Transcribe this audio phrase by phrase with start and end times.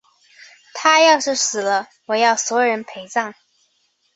[0.73, 3.35] 她要是死了，我要所有人陪葬！